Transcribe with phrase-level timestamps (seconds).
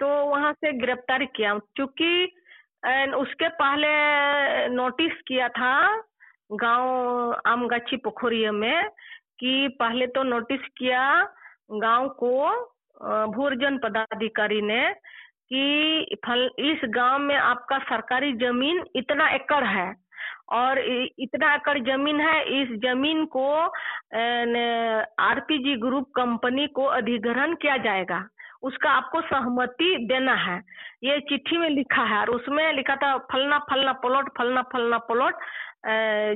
[0.00, 2.24] तो वहाँ से गिरफ़्तार किया। चूँकि
[3.16, 3.88] उसके पहले
[4.74, 5.74] नोटिस किया था
[6.52, 8.88] गाँव आमगाछी पोखरिया में
[9.40, 11.02] कि पहले तो नोटिस किया
[11.72, 12.32] गाँव को
[13.32, 14.82] भूर्जन पदाधिकारी ने
[15.50, 19.94] कि फल, इस गाँव में आपका सरकारी ज़मीन इतना एकड़ है
[20.52, 23.46] और इतना एकड़ ज़मीन है, इस ज़मीन को
[25.22, 28.26] आरपीजी ग्रुप कंपनी को अधिग्रहण किया जाएगा।
[28.62, 30.58] उसका आपको सहमति देना है।
[31.04, 35.34] ये चिट्ठी में लिखा है और उसमें लिखा था फलना फलना प्लॉट, फलना फलना प्लॉट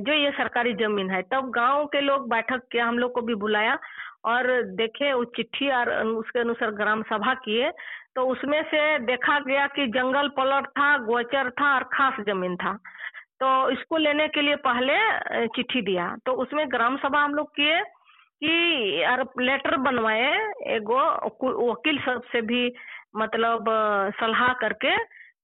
[0.01, 3.35] जो ये सरकारी ज़मीन है। तब गाँव के लोग बैठक किया, हम लोग को भी
[3.35, 3.77] बुलाया
[4.25, 7.71] और देखे उस चिट्ठी और उसके अनुसार ग्राम सभा किए।
[8.15, 12.73] तो उसमें से देखा गया कि जंगल प्लॉट था गोचर था और खास ज़मीन था।
[13.39, 14.97] तो इसको लेने के लिए पहले
[15.47, 17.81] चिट्ठी दिया। तो उसमें ग्राम सभा हम लोग किए
[18.41, 20.31] कि यार लेटर बनवाए,
[20.75, 20.99] एगो
[21.71, 22.71] वकील सबसे भी
[23.17, 23.65] मतलब
[24.19, 24.95] सलाह करके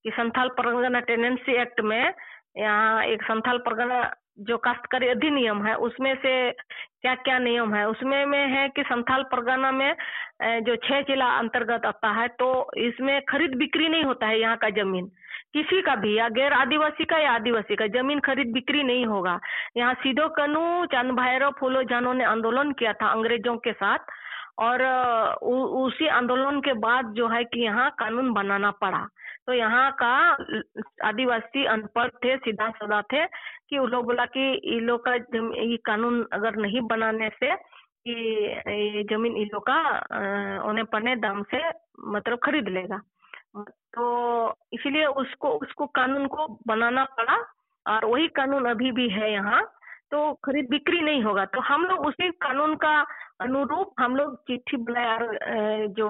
[0.04, 2.14] कि संथाल परगना टेनेंसी एक्ट में
[2.58, 4.02] यहाँ एक संथाल परगना
[4.48, 7.88] जो काश्तकारी अधिनियम है, उसमें से क्या क्या नियम है?
[7.90, 9.94] उसमें में है कि संथाल परगना में
[10.66, 12.48] जो छह जिला अंतर्गत आता है तो
[12.80, 15.10] इसमें खरीद बिक्री नहीं होता है यहाँ का ज़मीन।
[15.54, 19.40] किसी का भी या गैर आदिवासी का या आदिवासी का ज़मीन खरीद बिक्री नहीं होगा।
[19.78, 24.00] यहाँ सीधो कनु चंद भैरव फूलो जानों ने आंदोलन किया था अंग्रेज़ों के साथ
[24.60, 24.82] और
[25.44, 25.54] उ,
[25.86, 29.08] उसी आंदोलन के बाद जो है कि यहाँ कानून बनाना पड़ा।
[29.48, 30.14] तो यहाँ का
[31.08, 33.26] आदिवासी अनपढ़ थे सीधा सदा थे
[33.70, 38.12] कि उन लोग बोला कि इन लोग का ये कानून अगर नहीं बनाने से कि
[38.12, 39.80] ये ज़मीन इन लोग का
[40.70, 41.70] उन्हें पने दाम से
[42.08, 43.02] मतलब खरीद लेगा।
[43.56, 47.38] तो इसीलिए उसको उसको कानून को बनाना पड़ा
[47.86, 49.62] और वही कानून अभी भी है यहाँ।
[50.12, 53.00] तो खरीद बिक्री नहीं होगा। तो हम लोग उसी कानून का
[53.42, 56.08] अनुरूप हम लोग चिट्ठी बनाया जो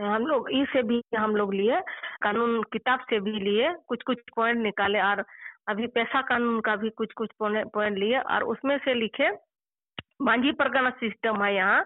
[0.00, 1.80] हम लोग इसे भी हम लोग लिए,
[2.22, 5.24] कानून किताब से भी लिए कुछ कुछ पॉइंट निकाले और
[5.68, 9.30] अभी पैसा कानून का भी कुछ कुछ पॉइंट लिए और उसमें से लिखे
[10.22, 11.84] मांझी परगना सिस्टम है यहाँ।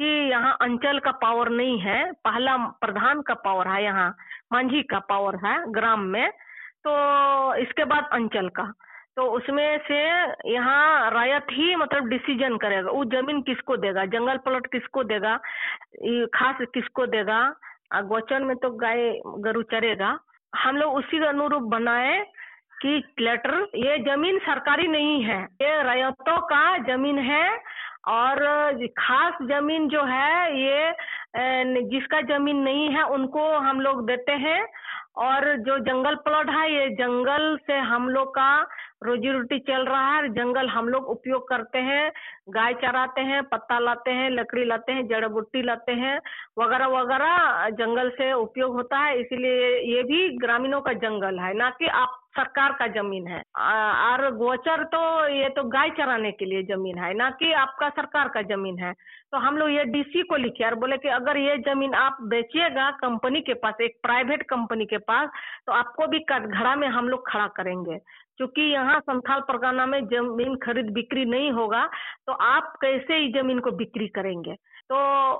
[0.00, 4.14] कि यहाँ अंचल का पावर नहीं है, पहला प्रधान का पावर है यहाँ,
[4.52, 6.30] मांझी का पावर है ग्राम में
[6.84, 6.92] तो
[7.56, 8.72] इसके बाद अंचल का।
[9.16, 9.98] तो उसमें से
[10.52, 15.36] यहाँ रायत ही मतलब डिसीज़न करेगा, वो ज़मीन किसको देगा, जंगल प्लॉट किसको देगा
[16.34, 17.42] खास किसको देगा
[18.04, 20.18] गोचन में तो गाय गरु चरेगा।
[20.52, 22.20] हम लोग उसी अनुरूप बनाए
[22.82, 27.44] कि लेटर ये ज़मीन सरकारी नहीं है, ये रायतों का ज़मीन है
[28.08, 30.92] और खास ज़मीन जो है, ये
[31.90, 34.66] जिसका ज़मीन नहीं है, उनको हम लोग देते हैं।
[35.16, 38.68] और जो जंगल प्लॉट है, ये जंगल से हम लोग का
[39.04, 42.10] रोजी रोटी चल रहा है। जंगल हम लोग उपयोग करते हैं।
[42.48, 46.18] गाय चराते हैं, पत्ता लाते हैं, लकड़ी लाते हैं जड़ बूटी लाते हैं,
[46.58, 51.70] वगैरह वगैरह जंगल से उपयोग होता है। इसीलिए ये भी ग्रामीणों का जंगल है। ना
[51.70, 56.62] कि आप सरकार का ज़मीन है। और गोचर तो ये तो गाय चराने के लिए
[56.64, 58.92] ज़मीन है, ना कि आपका सरकार का ज़मीन है।
[59.32, 62.90] तो हम लोग ये डीसी को लिखे और बोले कि अगर ये ज़मीन आप बेचिएगा
[63.00, 65.28] कंपनी के पास, एक प्राइवेट कंपनी के पास
[65.66, 67.98] तो आपको भी कटघरा में हम लोग खड़ा करेंगे।
[68.36, 71.84] क्योंकि यहाँ संथाल परगना में ज़मीन खरीद बिक्री नहीं होगा
[72.26, 74.54] तो आप कैसे ही ज़मीन को बिक्री करेंगे?
[74.90, 74.96] तो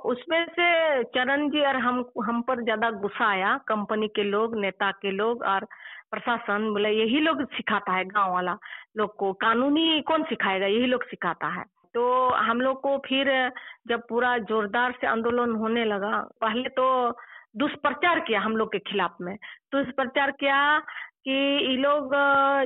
[0.09, 4.91] उसमें से चरण जी और हम हम पर ज़्यादा गुस्सा आया, कंपनी के लोग, नेता
[4.93, 5.65] के लोग और
[6.11, 8.57] प्रशासन बोले, यही लोग सिखाता है गाँव वाला
[8.97, 11.63] लोग को, कानूनी कौन सिखाएगा, यही लोग सिखाता है।
[11.93, 13.51] तो हम लोग को फिर
[13.87, 16.85] जब पूरा जोरदार से आंदोलन होने लगा, पहले तो
[17.57, 19.35] दुष्प्रचार किया हम लोग के खिलाफ में।
[19.73, 20.79] दुष्प्रचार किया
[21.25, 22.13] कि ये लोग,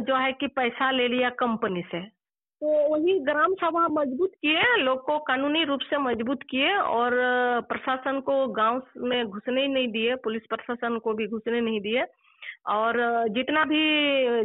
[0.05, 2.01] जो है कि पैसा ले लिया कंपनी से।
[2.61, 7.11] तो वही ग्राम सभा मज़बूत किए, लोग को कानूनी रूप से मज़बूत किए और
[7.61, 12.05] प्रशासन को गाँव में घुसने ही नहीं दिए, पुलिस प्रशासन को भी घुसने नहीं दिए।
[12.65, 12.97] और
[13.29, 13.79] जितना भी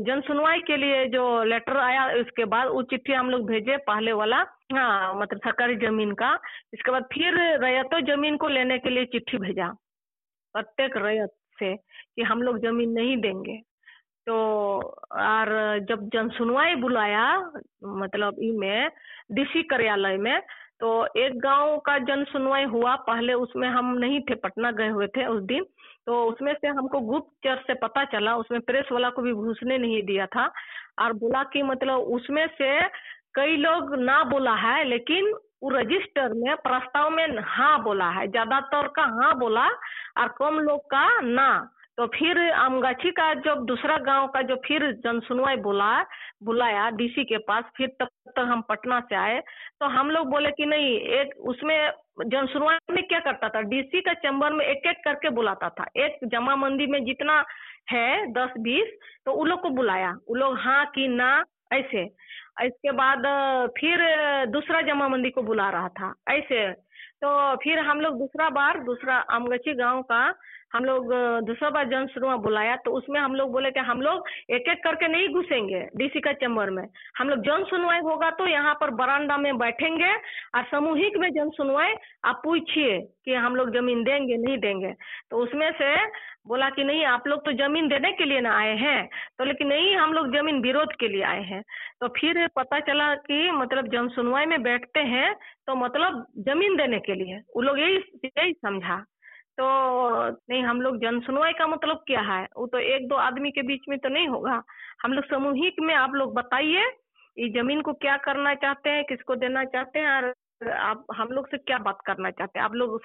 [0.05, 4.13] जन सुनवाई के लिए जो लेटर आया, उसके बाद वो चिट्ठी हम लोग भेजे पहले
[4.13, 6.33] वाला हाँ मतलब सरकारी ज़मीन का।
[6.75, 9.69] इसके बाद फिर रैयतों ज़मीन को लेने के लिए चिट्ठी भेजा,
[10.55, 13.57] प्रत्येक रैयत से, कि हम लोग ज़मीन नहीं देंगे।
[14.27, 14.37] तो
[15.13, 15.49] और
[15.89, 17.27] जब जन सुनवाई बुलाया
[17.85, 18.91] मतलब में,
[19.33, 20.41] डीसी कार्यालय में
[20.81, 25.07] तो एक गाँव का जन सुनवाई हुआ। पहले उसमें हम नहीं थे, पटना गए हुए
[25.07, 25.65] थे उस दिन।
[26.07, 30.03] तो उसमें से हमको गुप्तचर से पता चला। उसमें प्रेस वाला को भी घुसने नहीं
[30.03, 30.53] दिया था।
[30.99, 32.81] और बोला कि मतलब उसमें से
[33.35, 35.33] कई लोग ना बोला है, लेकिन
[35.63, 39.67] वो रजिस्टर में, प्रस्ताव में हाँ बोला है। ज़्यादातर का हाँ बोला
[40.19, 41.51] और कम लोग का ना।
[42.01, 46.03] तो फिर आमगाछी का जब दूसरा गाँव का जो फिर जनसुनवाई बुला,
[46.43, 49.41] बुलाया डीसी के पास, फिर तब तक हम पटना से आए।
[49.81, 51.91] तो हम लोग बोले कि नहीं, एक उसमें
[52.27, 53.61] जनसुनवाई में क्या करता था?
[53.61, 57.45] डीसी का चैम्बर में एक एक करके बुलाता था। एक जमा मंदी में जितना
[57.91, 62.03] है दस बीस तो उन लोग को बुलाया। उन लोग हाँ कि ना, ऐसे।
[62.63, 63.27] इसके बाद,
[63.81, 63.99] फिर
[64.47, 66.73] दूसरा जमा मंदी को बुला रहा था। ऐसे।
[67.23, 70.33] तो फिर हम लोग दूसरा बार, दूसरा आमगची गाँव का
[70.73, 71.13] हम लोग
[71.45, 74.83] दूसरा बार जन सुनवा बुलाया तो उसमें हम लोग बोले कि हम लोग एक एक
[74.85, 76.87] करके नहीं घुसेंगे डीसी का चैम्बर में।
[77.19, 80.13] हम लोग जन सुनवाई होगा तो यहाँ पर बरामदा में बैठेंगे
[80.55, 81.95] और सामूहिक में जन सुनवाई
[82.25, 84.93] आप पूछिए कि हम लोग ज़मीन देंगे, नहीं देंगे।
[85.31, 85.95] तो उसमें से
[86.49, 89.07] बोला कि नहीं, आप लोग तो ज़मीन देने के लिए ना आए हैं
[89.39, 91.63] तो लेकिन नहीं, हम लोग ज़मीन विरोध के लिए आए हैं।
[92.01, 95.33] तो फिर पता चला कि मतलब जन सुनवाई में बैठते हैं
[95.67, 97.97] तो मतलब ज़मीन देने के लिए। वो लोग यही
[98.27, 99.05] यही समझा।
[99.61, 102.49] तो नहीं, हम लोग जन सुनवाई का मतलब क्या है?
[102.57, 104.63] वो तो एक दो आदमी के बीच में तो नहीं होगा।
[105.03, 106.85] हम लोग सामूहिक में आप लोग बताइए,
[107.39, 110.35] ये ज़मीन को क्या करना चाहते हैं, किसको देना चाहते हैं, और
[110.71, 112.65] आप, हम लोग से क्या बात करना चाहते हैं?
[112.65, 113.01] आप लोग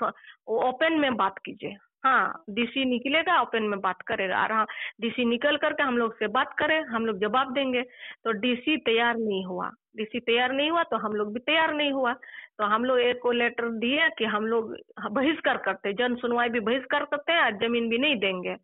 [0.48, 4.66] ओपन में बात कीजिए। हाँ डीसी निकलेगा ओपन में बात करेगा। और हाँ
[5.02, 7.82] डीसी निकल करके हम लोग से बात करें, हम लोग जवाब देंगे।
[8.24, 11.92] तो डीसी तैयार नहीं हुआ। डीसी तैयार नहीं हुआ तो हम लोग भी तैयार नहीं
[11.92, 12.14] हुआ।
[12.58, 14.76] तो हम लोग एक को लेटर दिए कि हम लोग
[15.12, 18.56] बहिष्कार करते जन सुनवाई भी बहिष्कार करते हैं और ज़मीन भी नहीं देंगे।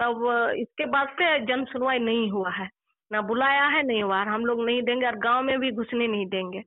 [0.00, 2.68] तब इसके बाद से जन सुनवाई नहीं हुआ है।
[3.10, 6.26] ना बुलाया है, नहीं हुआ। हम लोग नहीं देंगे और गाँव में भी घुसने नहीं
[6.26, 6.60] देंगे।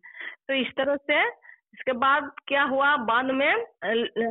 [0.48, 1.24] तो इस तरह से
[1.78, 2.96] इसके बाद क्या हुआ?
[2.98, 3.52] बाद में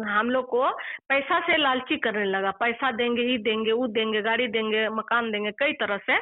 [0.05, 0.71] हम लोग को
[1.09, 5.51] पैसा से लालची करने लगा। पैसा देंगे, ही देंगे वो देंगे, गाड़ी देंगे, मकान देंगे,
[5.51, 6.19] कई तरह से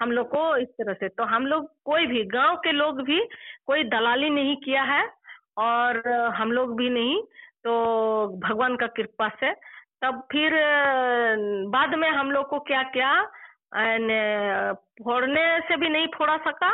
[0.00, 3.18] हम लोग को इस तरह से। तो हम लोग कोई भी, गाँव के लोग भी
[3.66, 5.08] कोई दलाली नहीं किया है
[5.58, 7.22] और हम लोग भी नहीं।
[7.64, 7.74] तो
[8.38, 9.52] भगवान का कृपा से।
[10.02, 10.52] तब फिर
[11.68, 13.12] बाद में हम लोग को क्या क्या?
[13.72, 16.70] फोड़ने से भी नहीं फोड़ा सका,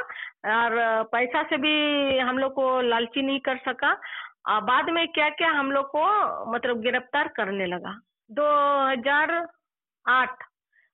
[0.57, 4.01] और पैसा से भी हम लोग को लालची नहीं कर सका।
[4.49, 8.01] और बाद में क्या क्या हम लोग को मतलब गिरफ़्तार करने लगा।
[8.31, 10.43] 2008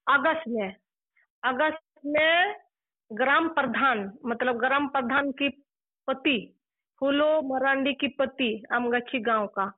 [0.07, 0.75] अगस्त में
[1.43, 2.55] अगस्त में
[3.11, 5.49] ग्राम प्रधान मतलब ग्राम प्रधान की
[6.09, 6.57] पति,
[7.01, 9.73] फूलो मरांडी की पति, आमगछी गाँव का।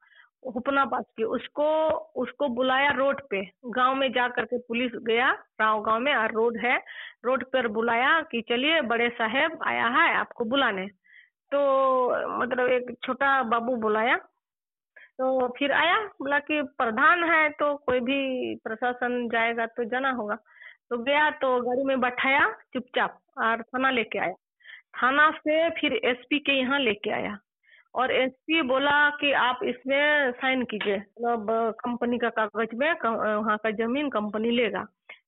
[0.54, 5.30] हुपनाबाद की। उसको उसको बुलाया रोड पे। गाँव में जा करके पुलिस गया,
[5.60, 6.76] राव गाँव में, और रोड है।
[7.24, 10.86] रोड पर बुलाया कि चलिए, बड़े साहेब, आया है आपको बुलाने।
[11.52, 11.60] तो
[12.40, 14.16] मतलब एक छोटा बाबू बुलाया।
[15.18, 20.34] तो फिर आया, बोला कि प्रधान है तो कोई भी प्रशासन जाएगा तो जाना होगा।
[20.90, 24.34] तो गया तो गाड़ी में बैठाया, चुपचाप, और थाना लेके आया।
[25.02, 27.38] थाना से फिर एसपी के यहाँ लेके आया।
[27.94, 33.70] और एसपी बोला कि आप इसमें साइन कीजिए। मतलब कंपनी का कागज़ में वहाँ का
[33.70, 34.84] ज़मीन कंपनी लेगा।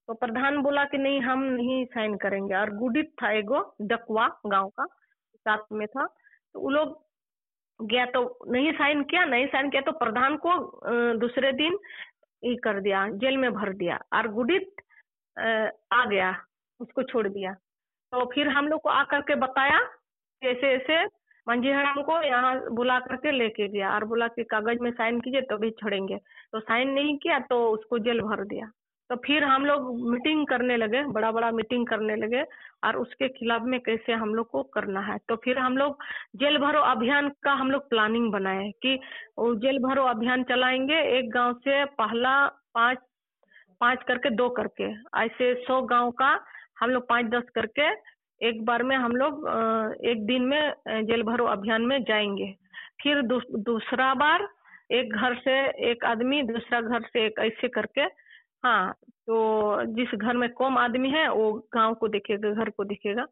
[0.06, 4.68] तो प्रधान बोला कि नहीं, हम नहीं साइन करेंगे। और गुडित था एगो, डकवा गाँव
[4.70, 4.84] का,
[5.36, 7.02] साथ में था। तो वो लोग
[7.80, 10.56] गया तो नहीं साइन किया, नहीं साइन किया तो प्रधान को
[11.18, 11.78] दूसरे दिन
[12.42, 14.82] ये कर दिया, जेल में भर दिया। और गुडित
[15.36, 16.34] आ गया,
[16.80, 19.78] उसको छोड़ दिया। तो फिर हम लोग को आकर के बताया
[20.42, 21.04] ऐसे ऐसे
[21.46, 25.40] मंजी हराम को यहाँ बुला करके लेके गया और बोला कि कागज़ में साइन कीजिए
[25.50, 26.16] तभी तो छोड़ेंगे।
[26.52, 28.70] तो साइन नहीं किया तो उसको जेल भर दिया।
[29.10, 32.42] तो फिर हम लोग मीटिंग करने लगे बड़ा बड़ा मीटिंग करने लगे
[32.84, 35.98] और उसके खिलाफ में कैसे हम लोग को करना है। तो फिर हम लोग
[36.36, 38.98] जेल भरो अभियान का हम लोग प्लानिंग बनाए कि
[39.40, 42.34] जेल भरो अभियान चलाएँगे एक गाँव से पहला
[42.74, 42.98] पाँच
[43.80, 44.90] पाँच करके दो करके।
[45.24, 46.38] ऐसे सौ गाँव का
[46.80, 47.90] हम लोग पाँच, दस करके
[48.44, 49.46] एक बार में हम लोग
[50.06, 52.52] एक दिन में जेल भरो अभियान में जाएँगे।
[53.02, 54.46] फिर दूसरा बार
[54.92, 55.52] एक घर से
[55.90, 58.02] एक आदमी, दूसरा घर से एक ऐसे करके
[58.64, 58.92] हाँ
[59.26, 59.36] तो
[59.94, 63.24] जिस घर में कम आदमी है, वो गाँव को देखेगा, घर को देखेगा।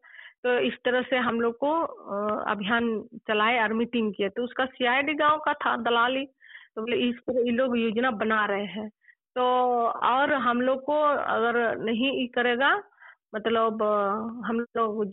[0.44, 1.70] तो इस तरह से हम लोग को
[2.50, 2.88] अभियान
[3.28, 6.24] चलाए और मीटिंग किए तो उसका सीआईडी गाँव का था, दलाली।
[6.76, 8.88] तो बोले, इस तरह ये लोग योजना बना रहे हैं।
[9.36, 9.42] तो
[10.06, 12.74] और हम लोग को अगर नहीं करेगा
[13.32, 13.82] मतलब
[14.46, 15.04] हम लोग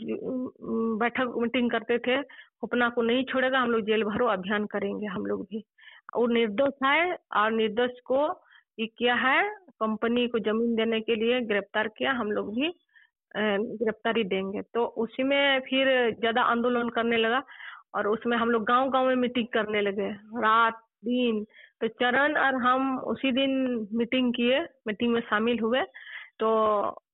[1.00, 2.16] बैठक, मीटिंग करते थे,
[2.64, 5.64] अपना को नहीं छोड़ेगा, हम लोग जेल भरो अभियान करेंगे हम लोग भी।
[6.16, 8.26] वो निर्दोष है और निर्दोष को
[8.78, 9.42] ये किया है,
[9.82, 12.74] कंपनी को ज़मीन देने के लिए गिरफ़्तार किया, हम लोग भी
[13.36, 15.88] गिरफ्तारी देंगे। तो उसी में फिर
[16.20, 17.44] ज़्यादा आंदोलन करने लगा,
[17.96, 20.10] और उसमें हम लोग गाँव गाँव में मीटिंग करने लगे।
[20.42, 21.44] रात, दिन
[21.82, 23.52] तो चरण और हम उसी दिन
[23.94, 25.82] मीटिंग किए, मीटिंग में शामिल हुए।
[26.40, 26.50] तो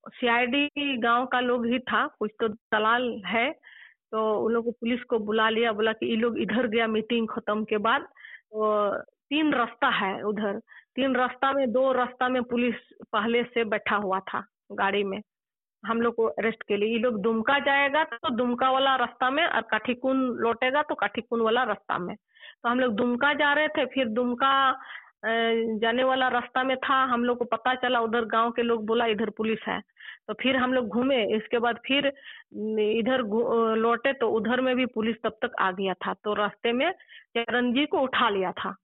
[0.07, 3.49] सीआईडी गाँव का लोग ही था, कुछ तो दलाल है
[4.11, 7.27] तो उन लोग को पुलिस को बुला लिया, बोला कि ये लोग इधर गया मीटिंग
[7.29, 8.89] खत्म के बाद तो
[9.29, 10.59] तीन रास्ता है उधर,
[10.95, 12.75] तीन रास्ता में, दो रास्ता में पुलिस
[13.11, 14.43] पहले से बैठा हुआ था
[14.73, 15.21] गाड़ी में,
[15.83, 19.45] हम लोग को अरेस्ट के लिए, ये लोग दुमका जाएगा तो दुमका वाला रास्ता में
[19.45, 23.85] और काठीकुन लौटेगा तो काठीकुन वाला रास्ता में तो हम लोग दुमका जा रहे थे,
[23.85, 24.53] फिर दुमका
[25.81, 29.05] जाने वाला रास्ता में था, हम लोग को पता चला, उधर गाँव के लोग बोला,
[29.05, 29.79] इधर पुलिस है।
[30.27, 33.21] तो फिर हम लोग घूमे, इसके बाद फिर इधर
[33.77, 36.91] लौटे तो उधर में भी पुलिस तब तक आ गया था। तो रास्ते में
[37.37, 38.75] चरण जी को उठा लिया था।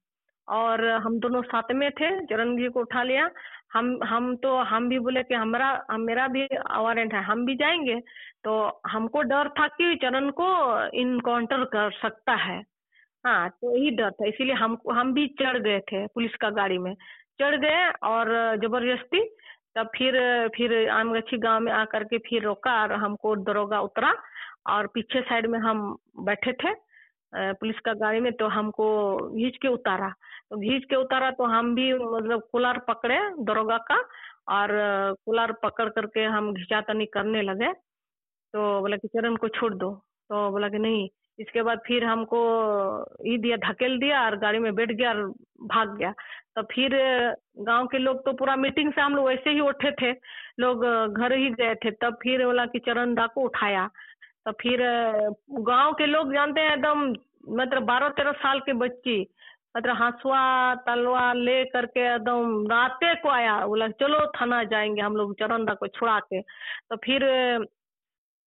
[0.48, 3.28] और हम दोनों साथ में थे, चरण जी को उठा लिया।
[3.74, 8.00] हम हम तो हम भी बोले कि हमारा, मेरा भी वारंट है, हम भी जाएँगे।
[8.44, 10.48] तो हमको डर था कि चरण को
[11.00, 12.60] इनकाउंटर कर सकता है।
[13.24, 16.78] हाँ तो यही डर था, इसीलिए हम हम भी चढ़ गए थे पुलिस का गाड़ी
[16.78, 16.94] में।
[17.40, 18.28] चढ़ गए और
[18.62, 19.20] ज़बरदस्ती
[19.76, 20.14] तब फिर
[20.56, 24.12] फिर आमगछी गाँव में आकर के फिर रोका और हमको दरोगा उतरा
[24.70, 26.74] और पीछे साइड में हम बैठे थे
[27.32, 28.86] पुलिस का गाड़ी में तो हमको
[29.36, 30.08] घींच के उतारा।
[30.50, 33.96] तो घींच के उतारा तो हम भी मतलब कुलार पकड़े दरोगा का
[34.56, 34.68] और
[35.26, 39.90] कुलार पकड़ करके हम घिंचातनी करने लगे। तो बोला कि चरण को छोड़ दो।
[40.30, 41.08] तो बोला कि नहीं
[41.38, 42.40] इसके बाद फिर हमको
[43.26, 45.22] ई दिया, धकेल दिया और गाड़ी में बैठ गया और
[45.66, 46.12] भाग गया।
[46.56, 46.94] तो फिर
[47.58, 50.12] गाँव के लोग तो पूरा मीटिंग से हम लोग वैसे ही उठे थे।
[50.60, 50.84] लोग
[51.14, 53.88] घर ही गए थे। तब फिर बोला कि चरण दा को उठाया।
[54.46, 54.80] तो फिर
[55.50, 57.14] गाँव के लोग जानते हैं एकदम
[57.60, 59.20] मतलब बारह तेरह साल के बच्ची
[59.76, 65.34] मतलब हंसुआ, तलवा ले करके एकदम राते को आया। बोला, चलो थाना जाएँगे हम लोग
[65.38, 66.40] चरण दा को छुड़ा के।
[66.90, 67.22] तो फिर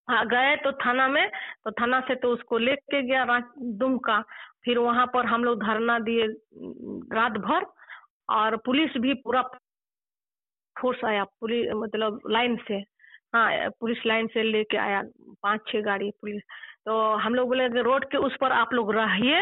[0.07, 1.29] गए तो थाना में
[1.65, 4.21] तो थाना से तो उसको लेके गया दुमका
[4.65, 6.27] फिर वहाँ पर हम लोग धरना दिए,
[7.13, 7.65] रात भर,
[8.29, 9.41] और पुलिस भी पूरा
[10.75, 12.75] फोर्स आया पुलिस मतलब लाइन से।
[13.35, 15.01] हाँ पुलिस लाइन से लेके आया,
[15.43, 16.41] पाँच, छह गाड़ी पुलिस।
[16.85, 19.41] तो हम लोग बोले रोड के उस पर आप लोग रहिए,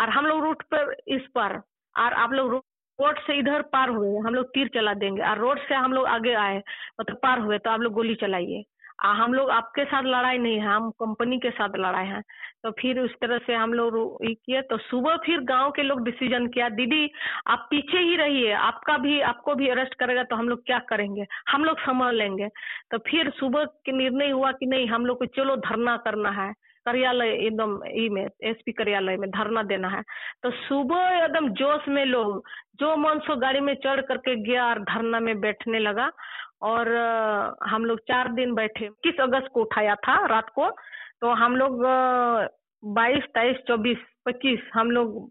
[0.00, 1.56] और हम लोग रूट पर इस पर,
[1.94, 5.58] और आप लोग रोड से इधर पार हुए, हम लोग तीर चला देंगे, और रोड
[5.68, 6.62] से हम लोग आगे आए
[7.00, 8.62] मतलब पार हुए तो आप लोग गोली चलाइए।
[9.00, 12.20] हम लोग आपके साथ लड़ाई नहीं है, हम कंपनी के साथ लड़ाई है।
[12.64, 16.46] तो फिर उस तरह से हम लोग किए तो सुबह फिर गाँव के लोग डिसीज़न
[16.48, 17.10] किया, दीदी,
[17.46, 21.26] आप पीछे ही रहिए, आपका भी, आपको भी अरेस्ट करेगा तो हम लोग क्या करेंगे?
[21.48, 22.48] हम लोग संभाल लेंगे।
[22.90, 26.52] तो फिर सुबह के निर्णय हुआ कि नहीं, हम लोग को चलो धरना करना है,
[26.86, 30.02] कार्यालय एकदम ई में एसपी कार्यालय में धरना देना है।
[30.42, 32.42] तो सुबह एकदम जोश में लोग,
[32.80, 36.10] जो मन सो गाड़ी में चढ़ करके गया और धरना में बैठने लगा।
[36.62, 36.88] और
[37.66, 40.70] हम लोग चार दिन बैठे। इक्कीस अगस्त को उठाया था रात को।
[41.20, 41.82] तो हम लोग
[42.84, 45.30] बाईस, तेईस, चौबीस, पच्चीस हम लोग,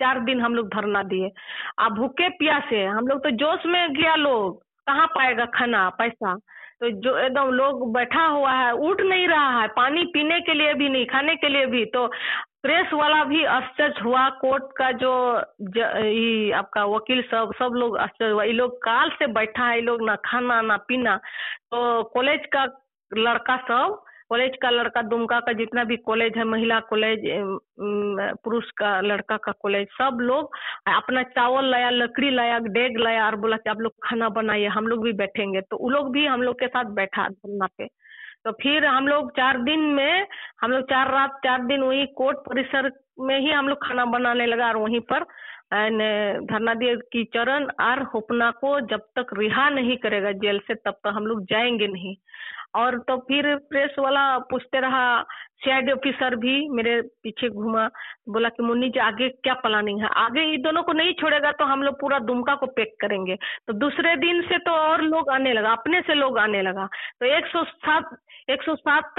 [0.00, 1.30] चार दिन हम लोग धरना दिए।
[1.78, 6.34] अब भूखे प्यासे, हम लोग तो जोश में गया लोग। कहाँ पाएगा खाना, पैसा?
[6.80, 10.74] तो जो एकदम लोग बैठा हुआ है, उठ नहीं रहा है। पानी पीने के लिए
[10.74, 12.06] भी नहीं, खाने के लिए भी। तो
[12.66, 15.10] प्रेस वाला भी आश्चर्य हुआ, कोर्ट का जो
[16.58, 20.02] आपका वकील सब सब लोग आश्चर्य हुआ। ये लोग काल से बैठा है, ये लोग
[20.06, 21.16] ना खाना, ना पीना।
[21.70, 22.64] तो कॉलेज का
[23.10, 27.20] लड़का सब, कॉलेज का लड़का, दुमका का जितना भी कॉलेज है, महिला कॉलेज
[28.44, 30.56] पुरुष का, लड़का का कॉलेज, सब लोग
[30.88, 34.86] अपना चावल लाया, लकड़ी लाया डेग लाया और बोला कि आप लोग खाना बनाइए, हम
[34.86, 37.88] लोग भी बैठेंगे। तो वो लोग भी हम लोग के साथ बैठा धरना पे।
[38.46, 40.26] तो फिर हम लोग चार दिन में,
[40.62, 44.46] हम लोग चार रात, चार दिन वही कोर्ट परिसर में ही हम लोग खाना बनाने
[44.46, 45.24] लगा और वहीं पर
[46.46, 50.90] धरना दिए कि चरण और होपना को जब तक रिहा नहीं करेगा जेल से, तब
[50.90, 52.14] तक हम लोग जाएँगे नहीं।
[52.76, 55.22] और तो फिर प्रेस वाला पूछते रहा
[55.56, 57.86] सीआईडी ऑफिसर भी मेरे पीछे घूमा,
[58.28, 60.08] बोला कि मुन्नी जी, आगे क्या प्लानिंग है?
[60.16, 63.72] आगे इन दोनों को नहीं छोड़ेगा तो हम लोग पूरा दुमका को पैक करेंगे। तो
[63.74, 66.86] दूसरे दिन से तो और लोग आने लगा, अपने से लोग आने लगा।
[67.20, 68.16] तो एक सौ सात,
[68.50, 69.14] एक सौ सात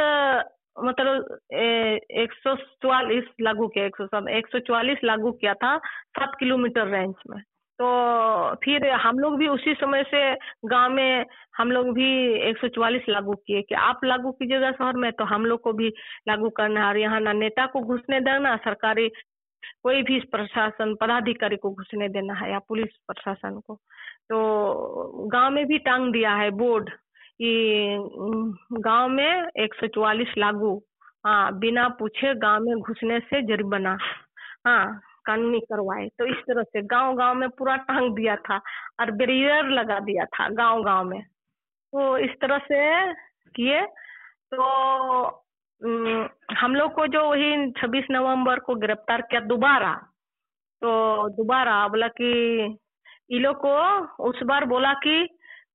[0.78, 5.78] मतलब एक सौ चौवालीस लागू किया, एक सौ सात, एक सौ चौवालीस लागू किया था
[5.78, 7.42] सात किलोमीटर रेंज में।
[7.80, 10.22] तो फिर हम लोग भी उसी समय से
[10.70, 11.26] गाँव में
[11.58, 12.08] हम लोग भी
[12.50, 15.74] एक सौ चौवालीस लागू किए कि आप लागू कीजिएगा शहर में तो हम लोग को
[15.74, 15.90] भी
[16.28, 19.08] लागू करना है। और यहाँ ना नेता को घुसने देना, सरकारी
[19.84, 23.76] कोई भी प्रशासन, पदाधिकारी को घुसने देना है या पुलिस प्रशासन को।
[24.30, 26.90] तो गाँव में भी टांग दिया है बोर्ड
[27.42, 27.98] कि
[28.82, 30.76] गाँव में एक सौ चौवालीस लागू।
[31.26, 33.98] हाँ बिना पूछे गाँव में घुसने से जरिमाना।
[34.68, 38.58] हाँ कानूनी करवाए। तो इस तरह से गाँव गाँव में पूरा टांग दिया था
[39.00, 43.14] और बैरियर लगा दिया था गाँव गाँव में। तो इस तरह से
[43.56, 43.82] किए।
[44.52, 44.64] तो
[46.58, 49.94] हम लोग को जो वही छब्बीस नवंबर को गिरफ़्तार किया दोबारा।
[50.82, 50.90] तो
[51.30, 52.32] दोबारा बोला कि
[53.30, 53.76] इन लोग को
[54.24, 55.28] उस बार बोला कि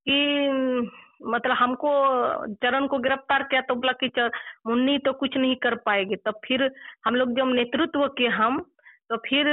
[0.07, 0.91] कि
[1.23, 1.89] मतलब हमको
[2.63, 4.09] चरण को गिरफ़्तार किया तो बोला कि
[4.67, 6.69] मुन्नी तो कुछ नहीं कर पाएगी। तब फिर
[7.05, 8.59] हम लोग जब नेतृत्व किए हम
[9.09, 9.47] तो फिर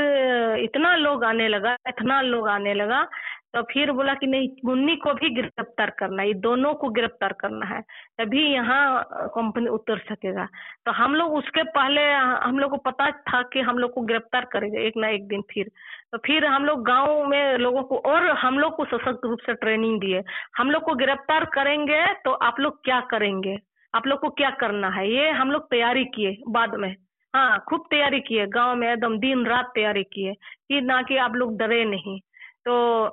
[0.61, 3.07] इतना लोग आने लगा, इतना लोग आने लगा
[3.55, 7.67] तो फिर बोला कि नहीं, मुन्नी को भी गिरफ़्तार करना है दोनों को गिरफ़्तार करना
[7.67, 7.81] है,
[8.19, 9.03] तभी यहाँ
[9.35, 10.45] कंपनी उतर सकेगा।
[10.87, 14.45] तो हम लोग उसके पहले, हम लोग को पता था कि हम लोग को गिरफ़्तार
[14.53, 15.71] करेगा एक ना एक दिन फिर।
[16.13, 19.55] तो फिर हम लोग गाँव में लोगों को, और हम लोग को सशक्त रूप से
[19.57, 20.23] ट्रेनिंग दिए।
[20.59, 23.59] हम लोग को गिरफ़्तार करेंगे तो आप लोग क्या करेंगे?
[23.95, 25.11] आप लोग को क्या करना है?
[25.11, 26.95] ये हम लोग तैयारी किए बाद में।
[27.35, 31.35] हाँ खूब तैयारी किए गाँव में एकदम दिन रात तैयारी किए कि ना कि आप
[31.35, 32.19] लोग डरे नहीं।
[32.67, 33.09] तो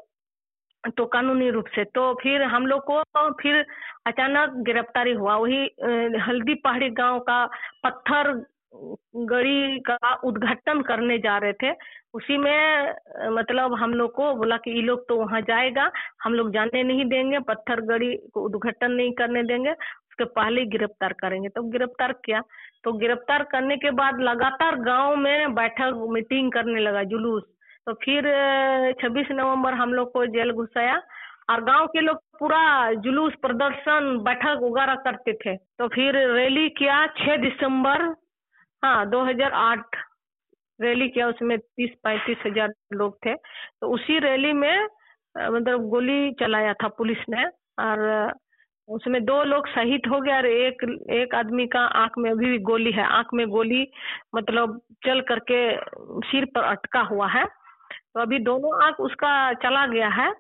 [0.98, 3.02] तो कानूनी रूप से तो फिर हम लोग को
[3.42, 3.56] फिर
[4.08, 5.64] अचानक गिरफ्तारी हुआ। वही
[6.28, 7.46] हल्दी पहाड़ी गाँव का
[7.84, 8.32] पत्थर
[8.74, 11.72] गड़ी का उद्घाटन करने जा रहे थे।
[12.14, 12.94] उसी में
[13.32, 15.90] मतलब हम लोग को बोला कि ये लोग तो वहाँ जाएगा,
[16.24, 21.14] हम लोग जाने नहीं देंगे, पत्थर गड़ी को उद्घाटन नहीं करने देंगे, उसके पहले गिरफ़्तार
[21.14, 22.42] करेंगे। तो गिरफ़्तार किया।
[22.84, 27.44] तो गिरफ़्तार करने के बाद लगातार गाँव में बैठक, मीटिंग करने लगा जुलूस।
[27.88, 28.24] तो फिर,
[29.02, 31.02] छब्बीस नवंबर हम लोग को जेल घुसाया
[31.50, 37.06] और गाँव के लोग पूरा जुलूस प्रदर्शन, बैठक वगैरह करते थे। तो फिर रैली किया,
[37.18, 38.14] छह दिसंबर
[38.84, 39.96] हाँ 2008
[40.80, 43.34] रैली किया उसमें तीस पैंतीस हज़ार लोग थे।
[43.82, 44.88] तो उसी रैली में
[45.36, 47.46] मतलब गोली चलाया था पुलिस ने
[47.80, 48.34] और
[48.88, 52.60] उसमें दो लोग शहीद हो गए और एक एक आदमी का आँख में अभी भी
[52.64, 53.86] गोली है। आँख में गोली
[54.36, 55.60] मतलब चल करके
[56.28, 59.32] सिर पर अटका हुआ है। तो अभी दोनों आँख उसका
[59.64, 60.32] चला गया है।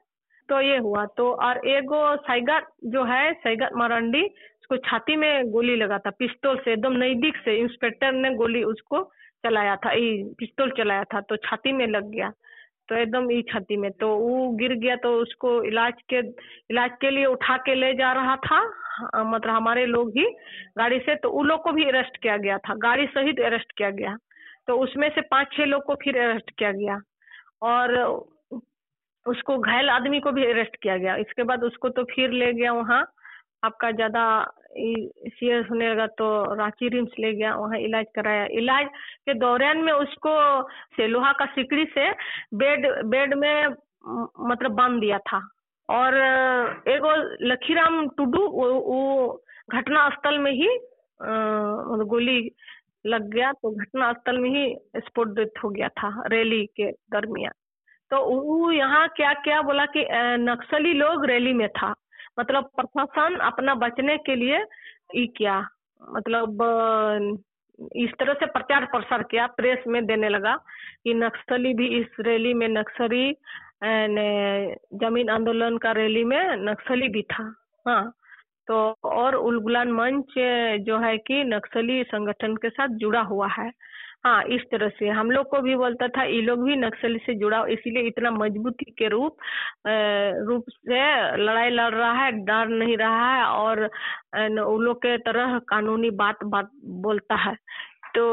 [0.49, 1.89] तो ये हुआ। तो और एक
[2.27, 4.23] साइगत जो है साइगत मरंडी
[4.69, 9.01] उसको छाती में गोली लगा था, पिस्तौल से एकदम नज़दीक से इंस्पेक्टर ने गोली उसको
[9.43, 9.91] चलाया था
[10.39, 12.31] पिस्तौल चलाया था तो छाती में लग गया
[12.89, 16.19] तो एकदम ई छाती में तो वो गिर गया तो उसको इलाज के
[16.71, 18.59] इलाज के लिए उठा के ले जा रहा था
[19.23, 20.25] मतलब हमारे लोग ही
[20.77, 23.89] गाड़ी से तो उन लोग को भी अरेस्ट किया गया था, गाड़ी सहित अरेस्ट किया
[23.91, 24.15] गया
[24.67, 26.99] तो उसमें से पाँच छह लोग को फिर अरेस्ट किया गया,
[27.63, 27.95] और
[29.25, 32.73] उसको घायल आदमी को भी अरेस्ट किया गया, इसके बाद उसको तो फिर ले गया
[32.73, 33.05] वहाँ,
[33.63, 34.23] आपका ज़्यादा
[34.69, 38.87] सीरियस होने लगा तो रांची रिम्स ले गया वहाँ इलाज कराया। इलाज
[39.25, 40.31] के दौरान में उसको
[40.95, 42.11] से लोहा का सिकड़ी से
[42.55, 43.67] बेड बेड में
[44.41, 45.47] मतलब बाँध दिया था।
[45.89, 46.15] और
[46.87, 47.01] एक
[47.41, 52.51] लखीराम टुडू वो, वो घटना स्थल में ही मतलब गोली
[53.05, 57.53] लग गया तो घटना स्थल में ही स्पोर्ट डेथ हो गया था रैली के दरमियान।
[58.11, 60.05] तो वो यहाँ क्या क्या बोला कि
[60.41, 61.93] नक्सली लोग रैली में था।
[62.37, 64.57] मतलब प्रशासन अपना बचने के लिए
[65.15, 65.59] ये किया।
[66.01, 66.61] मतलब
[67.95, 70.55] इस तरह से प्रचार प्रसार किया, प्रेस में देने लगा
[71.03, 73.31] कि नक्सली भी इस रैली में नक्सली
[75.01, 77.43] ज़मीन आंदोलन का रैली में नक्सली भी था।
[77.85, 78.13] हाँ
[78.67, 80.33] तो और उलगुलान मंच
[80.85, 83.69] जो है कि नक्सली संगठन के साथ जुड़ा हुआ है।
[84.23, 87.33] हाँ इस तरह से। हम लोग को भी बोलता था, ये लोग भी नक्सली से
[87.39, 89.37] जुड़ा इसीलिए इतना मजबूती के रूप
[90.47, 90.95] रूप से
[91.43, 96.43] लड़ाई लड़ रहा है, डर नहीं रहा है और उन लोग के तरह कानूनी बात
[96.45, 96.69] बात
[97.05, 97.55] बोलता है।
[98.15, 98.23] तो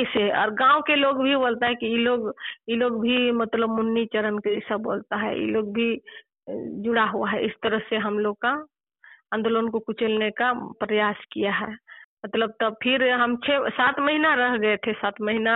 [0.00, 2.32] इसे, और गाँव के लोग भी बोलता है कि ये लोग
[2.68, 5.94] ये लोग भी मतलब मुन्नी चरण के ऐसा बोलता है, ये लोग भी
[6.82, 8.50] जुड़ा हुआ है। इस तरह से हम लोग का
[9.34, 11.76] आंदोलन को कुचलने का प्रयास किया है।
[12.24, 15.54] मतलब तब फिर हम छह सात महीना रह गए थे, सात महीना,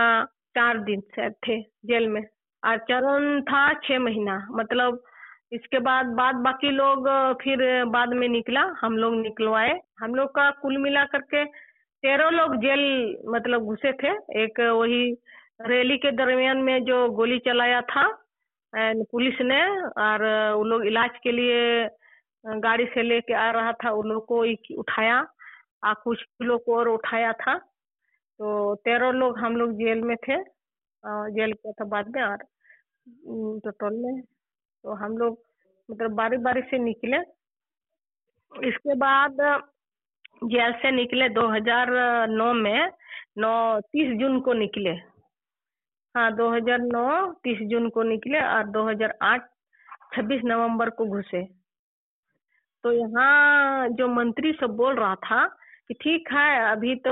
[0.55, 2.23] चार दिन शायद थे जेल में।
[2.63, 5.01] और चरण था छह महीना मतलब
[5.53, 7.07] इसके बाद बाद बाकी लोग,
[7.41, 11.43] फिर बाद में निकला, हम लोग निकलवाए। हम लोग का कुल मिला करके
[12.03, 12.83] तेरह लोग जेल
[13.27, 14.11] मतलब घुसे थे।
[14.43, 15.11] एक वही
[15.61, 18.07] रैली के दरमियान में जो गोली चलाया था,
[18.73, 19.61] एंड पुलिस ने,
[19.99, 20.23] और
[20.55, 21.87] वो लोग इलाज के लिए,
[22.43, 24.39] गाड़ी से लेके आ रहा था उन लोग को
[24.79, 25.21] उठाया।
[25.83, 27.57] आ कुछ लोग को और उठाया था।
[28.39, 30.37] तो तेरह लोग हम लोग जेल में थे।
[31.03, 32.37] जेल किया था बाद में और
[33.65, 35.39] टोटल में। तो हम लोग
[35.89, 37.17] मतलब बारी बारी से निकले।
[38.51, 39.37] इसके बाद,
[40.43, 42.89] जेल से निकले 2009 में,
[43.37, 44.91] नौ, तीस जून को निकले।
[46.15, 49.49] हाँ 2009 तीस जून को निकले और 2008
[50.15, 51.43] 26 नवंबर को घुसे।
[52.83, 55.45] तो यहाँ जो मंत्री सब बोल रहा था
[55.89, 57.11] कि ठीक है, अभी तो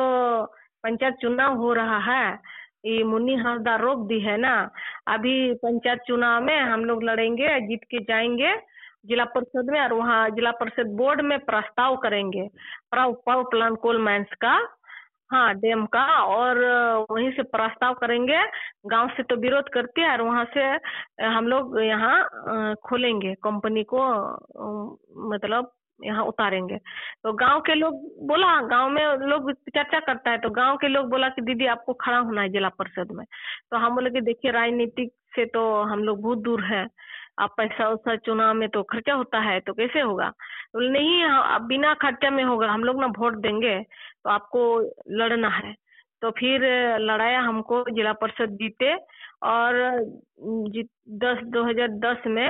[0.84, 2.40] पंचायत चुनाव हो रहा है।
[2.86, 4.54] ये मुन्नी हंसदा रोक दी है ना।
[5.08, 8.56] अभी पंचायत चुनाव में हम लोग लड़ेंगे, जीत के जाएँगे
[9.08, 12.48] जिला परिषद में और वहाँ जिला परिषद बोर्ड में प्रस्ताव करेंगे।
[12.96, 14.58] पावर प्लान कोल माइंस का
[15.32, 16.58] हाँ डैम का और
[17.12, 18.38] वहीं से प्रस्ताव करेंगे।
[18.92, 20.64] गाँव से तो विरोध करते हैं और वहाँ से
[21.26, 24.02] हम लोग यहाँ खोलेंगे। कंपनी को
[25.30, 25.72] मतलब
[26.04, 26.78] यहाँ उतारेंगे।
[27.24, 27.96] तो गाँव के लोग
[28.28, 31.94] बोला गाँव में लोग चर्चा करता है तो गाँव के लोग बोला कि दीदी आपको
[32.02, 33.26] खड़ा होना है जिला परिषद में।
[33.72, 36.86] तो हम बोले कि देखिए राजनीतिक से तो हम लोग बहुत दूर है।
[37.40, 40.28] आप पैसा वैसा चुनाव में तो खर्चा होता है तो कैसे होगा?
[40.76, 44.62] बोले नहीं अब बिना खर्चा में होगा हम लोग ना वोट देंगे तो आपको
[45.12, 45.74] लड़ना है।
[46.22, 46.62] तो फिर
[47.02, 48.94] लड़ाया हमको जिला परिषद जीते
[49.44, 52.50] और जी, दस दो हज़ार दस में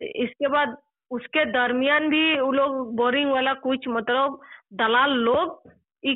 [0.00, 0.76] इसके बाद
[1.10, 4.40] उसके दरमियान भी वो लोग बोरिंग वाला कुछ मतलब
[4.80, 5.70] दलाल लोग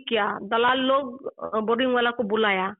[0.09, 2.74] क्या। दलाल लोग बोरिंग वाला को बुलाया।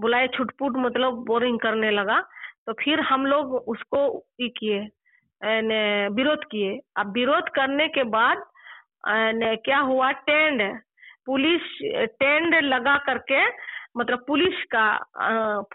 [0.00, 2.20] बुलाया छुटपुट मतलब बोरिंग करने लगा।
[2.66, 4.00] तो फिर हम लोग उसको
[4.40, 4.78] किए
[6.14, 8.42] विरोध किए। अब विरोध करने के बाद
[9.64, 10.10] क्या हुआ?
[10.12, 10.62] टेंड।
[11.26, 11.62] पुलिस,
[12.20, 13.44] टेंड लगा करके
[13.96, 14.86] मतलब पुलिस का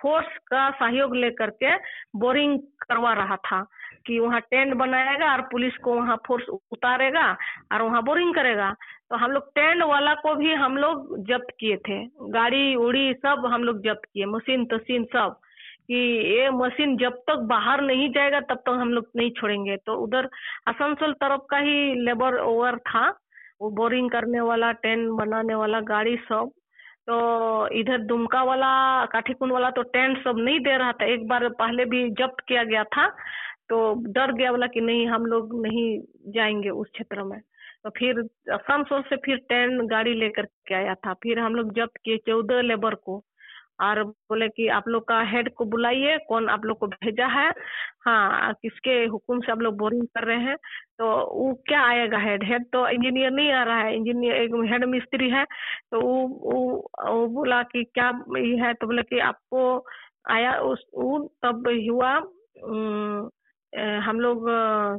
[0.01, 1.75] फोर्स का सहयोग लेकर के
[2.19, 3.65] बोरिंग करवा रहा था।
[4.05, 7.37] कि वहाँ टेंट बनाएगा और पुलिस को वहाँ फोर्स उतारेगा
[7.71, 8.75] और वहाँ बोरिंग करेगा।
[9.09, 13.49] तो हम लोग टेंट वाला को भी हम लोग जब्त किए थे। गाड़ी, उड़ी सब
[13.53, 15.39] हम लोग जब्त किए। मशीन, तशीन सब।
[15.87, 15.95] कि
[16.39, 20.29] ये मशीन जब तक बाहर नहीं जाएगा तब तक हम लोग नहीं छोड़ेंगे। तो उधर
[20.67, 23.19] आसनसोल तरफ़ का ही लेबर ओवर था।
[23.61, 26.51] वो बोरिंग करने वाला, टेंट बनाने वाला, गाड़ी सब।
[27.07, 31.49] तो इधर दुमका वाला काठीकुंड वाला तो टेंट सब नहीं दे रहा था। एक बार
[31.49, 33.15] पहले भी जब्त किया गया था।
[33.69, 35.99] तो डर गया बोला कि नहीं, हम लोग नहीं
[36.34, 37.39] जाएँगे उस क्षेत्र में।
[37.84, 38.19] तो फिर
[38.54, 42.62] आसानसोल से फिर टेंट गाड़ी लेकर के आया था। फिर हम लोग जब्त किए चौदह
[42.62, 43.23] लेबर को।
[43.82, 47.49] और बोले कि आप लोग का हेड को बुलाइए, कौन आप लोग को भेजा है?
[48.06, 50.56] हाँ किसके हुक्म से आप लोग बोरिंग कर रहे हैं?
[50.99, 51.06] तो
[51.39, 52.43] वो क्या आएगा हेड?
[52.43, 55.43] हेड तो इंजीनियर नहीं आ रहा है। इंजीनियर एक हेड मिस्त्री है।
[55.91, 56.28] तो वो
[57.10, 58.73] वो बोला कि क्या ये है?
[58.73, 59.86] तो बोले कि आपको
[60.32, 62.19] आया उस, वो तब हुआ
[63.73, 64.45] हम लोग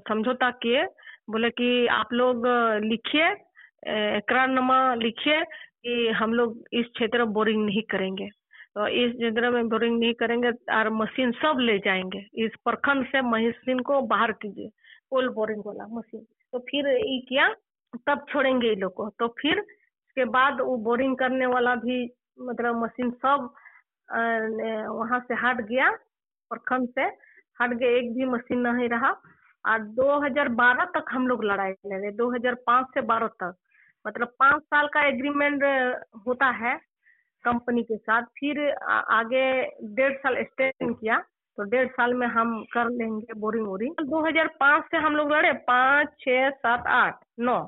[0.09, 0.85] समझौता किए,
[1.31, 2.47] बोले कि आप लोग
[2.85, 3.35] लिखिए
[3.87, 8.29] करारनामा लिखिए कि हम लोग इस क्षेत्र में बोरिंग नहीं करेंगे।
[8.75, 13.21] तो इस क्षेत्र में बोरिंग नहीं करेंगे और मशीन सब ले जाएँगे। इस प्रखंड से
[13.23, 14.71] मशीन को बाहर कीजिए
[15.11, 16.21] कोल बोरिंग वाला मशीन
[16.53, 17.49] तो फिर ये किया,
[18.09, 22.03] तब छोड़ेंगे ये लोग को। तो फिर उसके बाद वो बोरिंग करने वाला भी
[22.39, 23.49] मतलब मशीन सब
[24.11, 25.91] वहाँ से हट गया
[26.51, 27.09] प्रखंड से।
[27.61, 29.11] हट गए, एक भी मशीन नहीं रहा।
[29.65, 33.55] और 2012 तक हम लोग लड़ाई लड़े 2005 से 12 तक।
[34.07, 35.63] मतलब पाँच साल का एग्रीमेंट
[36.27, 36.75] होता है
[37.45, 39.47] कंपनी के साथ। फिर आगे
[39.95, 41.19] डेढ़ साल एक्सटेंड किया
[41.59, 46.09] तो डेढ़ साल में हम कर लेंगे बोरिंग वोरिंग 2005 से हम लोग लड़े, पाँच,
[46.21, 47.59] छः, सात, आठ, नौ।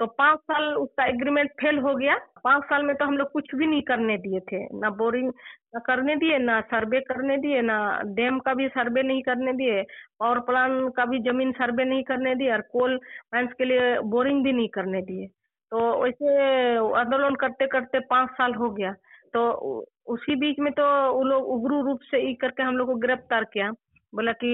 [0.00, 3.54] तो पाँच साल उसका एग्रीमेंट फेल हो गया। पाँच साल में तो हम लोग कुछ
[3.54, 7.78] भी नहीं करने दिए थे। ना बोरिंग ना करने दिए, ना सर्वे करने दिए, ना
[8.04, 9.82] डैम का भी सर्वे नहीं करने दिए
[10.20, 12.94] पावर प्लांट का भी ज़मीन सर्वे नहीं करने दिए और कोल
[13.34, 15.26] माइंस के लिए बोरिंग भी नहीं करने दिए।
[15.72, 18.92] तो वैसे आंदोलन करते करते पाँच साल हो गया।
[19.34, 19.50] तो
[20.06, 23.44] उसी बीच में तो वो लोग उग्र रूप से ई करके हम लोग को गिरफ़्तार
[23.44, 23.70] किया।
[24.14, 24.50] बोला कि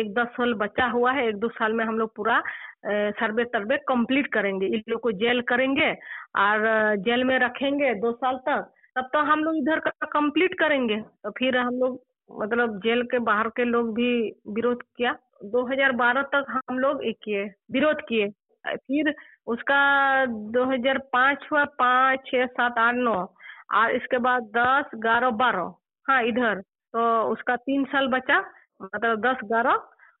[0.00, 2.42] एक दस साल बचा हुआ है, एक दो साल में हम लोग पूरा
[2.86, 5.90] सर्वे सर्वे कंप्लीट करेंगे। इन लोग को जेल करेंगे
[6.38, 11.00] और जेल में रखेंगे दो साल तक। तब तो हम लोग इधर का कंप्लीट करेंगे।
[11.24, 14.10] तो फिर हम लोग मतलब जेल के बाहर के लोग भी
[14.48, 18.28] विरोध किया। 2012 तक हम लोग एक किए, विरोध किए।
[18.64, 19.14] फिर
[19.46, 19.80] उसका
[20.26, 23.14] 2005 हुआ, पाँच, छः, सात, आठ, नौ।
[23.74, 25.72] और इसके बाद दस, ग्यारह, बारह।
[26.06, 26.60] हाँ इधर।
[26.94, 28.40] तो उसका तीन साल बचा।
[28.80, 29.76] मतलब दस ग्यारह,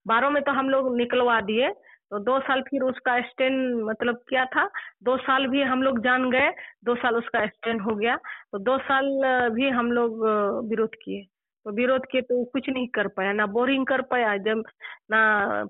[0.06, 1.70] बारह में तो हम लोग निकलवा दिए।
[2.10, 4.64] तो दो साल फिर उसका स्टैंड मतलब क्या था।
[5.04, 6.50] दो साल भी हम लोग जान गए,
[6.84, 8.16] दो साल उसका स्टैंड हो गया।
[8.52, 9.06] तो दो साल
[9.54, 10.24] भी हम लोग
[10.68, 11.22] विरोध किए।
[11.66, 14.62] तो विरोध किए तो कुछ नहीं कर पाया। ना बोरिंग कर पाया, जब
[15.10, 15.20] ना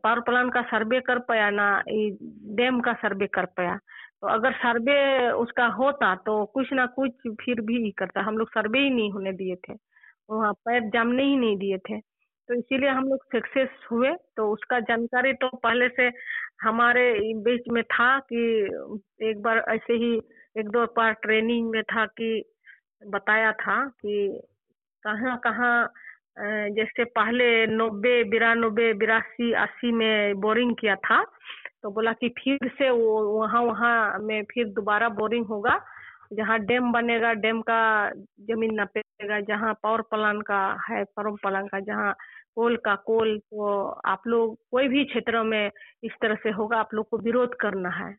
[0.05, 3.77] पावर प्लांट का सर्वे कर पाया, ना डैम का सर्वे कर पाया।
[4.23, 7.11] तो अगर सर्वे उसका होता तो कुछ ना कुछ
[7.43, 9.75] फिर भी करता। हम लोग सर्वे ही नहीं होने दिए थे।
[10.31, 12.01] वहाँ पैर जमने ही नहीं दिए थे।
[12.49, 16.11] तो इसीलिए हम लोग सक्सेस हुए। तो उसका जानकारी तो पहले से
[16.63, 17.05] हमारे
[17.45, 18.43] बीच में था कि
[19.31, 20.15] एक बार ऐसे ही
[20.61, 22.31] एक दो बार ट्रेनिंग में था कि
[23.07, 24.41] बताया था कि
[25.05, 25.75] कहाँ कहाँ
[26.77, 31.23] जैसे पहले नब्बे बिरानबे बिरासी, अस्सी में बोरिंग किया था।
[31.83, 35.79] तो बोला कि फिर से वो वहाँ वहाँ में फिर दोबारा बोरिंग होगा।
[36.33, 37.81] जहाँ डैम बनेगा डैम का
[38.49, 42.15] ज़मीन नपेगा, जहाँ पावर प्लांट का है पावर प्लांट का जहाँ
[42.59, 43.67] कोल का कोल तो
[44.07, 45.71] आप लोग, कोई भी क्षेत्र में
[46.05, 48.13] इस तरह से होगा, आप लोग को विरोध करना है।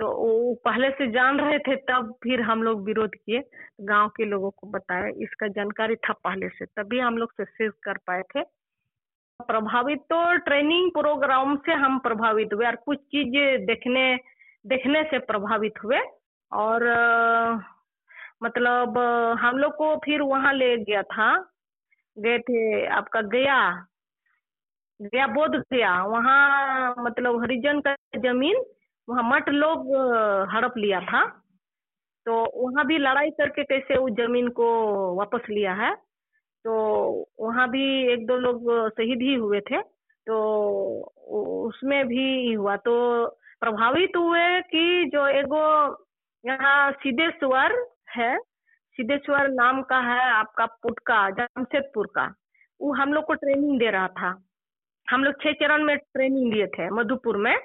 [0.00, 3.42] तो वो पहले से जान रहे थे, तब फिर हम लोग विरोध किए।
[3.80, 7.98] गाँव के लोगों को बताया, इसका जानकारी था पहले से, तभी हम लोग सक्सेस कर
[8.06, 8.42] पाए थे।
[9.40, 14.04] प्रभावित तो ट्रेनिंग प्रोग्राम से हम प्रभावित हुए और कुछ चीज़ देखने
[14.66, 16.00] देखने से प्रभावित हुए।
[16.52, 16.84] और
[18.42, 18.98] मतलब
[19.40, 21.30] हम लोग को फिर वहाँ ले गया था।
[22.18, 23.86] गए थे, आपका गया
[25.00, 28.64] गया बोध गया, वहाँ मतलब हरिजन का ज़मीन,
[29.08, 29.86] वहाँ मठ लोग
[30.54, 31.24] हड़प लिया था।
[32.26, 34.66] तो वहाँ भी लड़ाई करके कैसे उस ज़मीन को
[35.14, 35.94] वापस लिया है?
[36.64, 36.74] तो
[37.40, 39.80] वहाँ भी एक दो लोग शहीद ही हुए थे।
[40.26, 40.36] तो
[41.68, 43.26] उसमें भी हुआ। तो
[43.60, 45.64] प्रभावित हुए कि जो एगो
[46.44, 48.36] यहाँ सिद्धेश्वर है
[49.00, 52.24] सिद्धेश्वर नाम का है आपका पुटका जमशेदपुर का।
[52.80, 54.28] वो हम लोग को ट्रेनिंग दे रहा था।
[55.10, 57.56] हम लोग छह चरण में ट्रेनिंग दिए थे मधुपुर में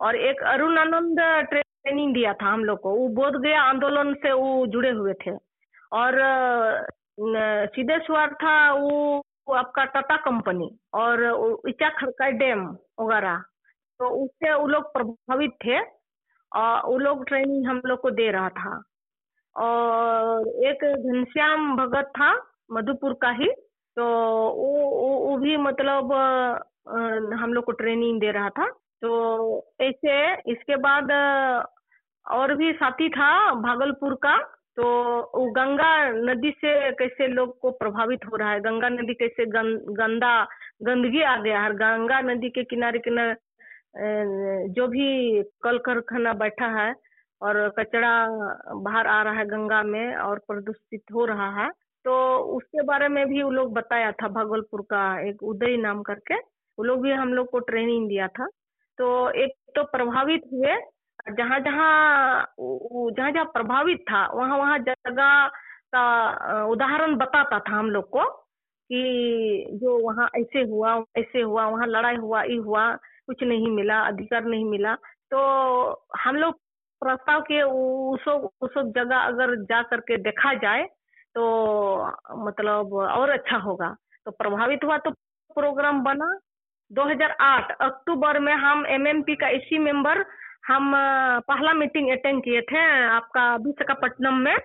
[0.00, 1.20] और एक अरुण आनंद
[1.50, 5.34] ट्रेनिंग दिया था हम लोग को। वो बोध गया आंदोलन से वो जुड़े हुए थे।
[5.92, 6.12] और
[7.74, 9.22] सिद्धेश्वर था वो,
[9.54, 11.22] आपका टाटा कंपनी और
[11.68, 12.66] इचा खड़का डैम
[13.00, 13.38] वगैरह।
[13.98, 15.80] तो उससे वो लोग प्रभावित थे।
[16.52, 18.82] और वो लोग ट्रेनिंग हम लोग को दे रहा था।
[19.56, 22.32] और एक घनश्याम भगत था
[22.72, 23.50] मधुपुर का ही।
[23.96, 24.88] तो वो
[25.26, 26.12] वो भी मतलब
[27.40, 28.66] हम लोग को ट्रेनिंग दे रहा था।
[29.02, 29.10] तो
[29.82, 30.12] ऐसे
[30.52, 31.10] इसके बाद
[32.26, 33.30] और भी साथी था
[33.62, 34.36] भागलपुर का।
[34.76, 34.84] तो
[35.34, 39.74] वो गंगा नदी से कैसे लोग को प्रभावित हो रहा है गंगा नदी कैसे गं,
[39.96, 40.32] गंदा
[40.82, 43.34] गंदगी आ गया है। गंगा नदी के किनारे किनारे
[44.74, 46.92] जो भी कल कारखाना बैठा है
[47.42, 48.12] और कचरा
[48.74, 51.70] बाहर आ रहा है गंगा में और प्रदूषित हो रहा है।
[52.04, 52.14] तो
[52.56, 56.84] उसके बारे में भी वो लोग बताया था भागलपुर का एक उदय नाम करके। वो
[56.84, 58.46] लोग भी हम लोग को ट्रेनिंग दिया था।
[58.98, 60.76] तो एक तो प्रभावित हुए।
[61.36, 65.48] जहाँ जहाँ जहाँ जहाँ प्रभावित था, वहाँ वहाँ जगह
[65.94, 68.24] का उदाहरण बताता था हम लोग को
[68.90, 72.90] कि जो वहाँ ऐसे हुआ ऐसे हुआ, वहाँ लड़ाई हुआ ये हुआ,
[73.26, 74.94] कुछ नहीं मिला, अधिकार नहीं मिला।
[75.30, 75.38] तो
[76.24, 76.54] हम लोग
[77.00, 78.28] प्रस्ताव के उस
[78.60, 80.82] उस जगह अगर जा करके देखा जाए
[81.34, 81.44] तो
[82.46, 85.10] मतलब और अच्छा होगा। तो प्रभावित हुआ तो
[85.60, 86.38] प्रोग्राम बना।
[86.92, 90.24] 2008 अक्टूबर में हम एमएमपी का इसी मेंबर,
[90.66, 90.92] हम,
[91.48, 94.56] पहला मीटिंग अटेंड किए थे आपका विशाखापट्टनम में।